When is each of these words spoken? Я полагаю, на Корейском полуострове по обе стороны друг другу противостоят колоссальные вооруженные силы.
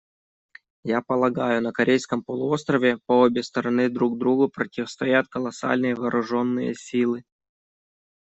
Я 0.91 0.99
полагаю, 1.03 1.61
на 1.61 1.71
Корейском 1.71 2.23
полуострове 2.23 2.97
по 3.05 3.19
обе 3.21 3.43
стороны 3.43 3.87
друг 3.87 4.17
другу 4.17 4.49
противостоят 4.49 5.27
колоссальные 5.27 5.93
вооруженные 5.93 6.73
силы. 6.73 7.23